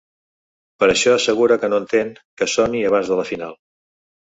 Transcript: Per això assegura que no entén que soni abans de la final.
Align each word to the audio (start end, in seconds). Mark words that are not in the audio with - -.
Per 0.83 0.89
això 0.93 1.13
assegura 1.17 1.59
que 1.65 1.69
no 1.75 1.79
entén 1.83 2.11
que 2.41 2.49
soni 2.55 2.83
abans 2.91 3.13
de 3.15 3.21
la 3.23 3.29
final. 3.35 3.57